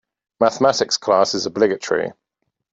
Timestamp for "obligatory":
1.45-2.11